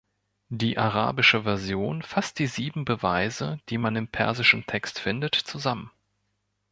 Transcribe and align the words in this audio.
Die 0.49 0.79
arabische 0.79 1.43
Version 1.43 2.01
fasst 2.01 2.39
die 2.39 2.47
Sieben 2.47 2.85
Beweise, 2.85 3.59
die 3.69 3.77
man 3.77 3.95
im 3.95 4.07
persischen 4.07 4.65
Text 4.65 4.97
findet, 4.97 5.35
zusammen. 5.35 5.91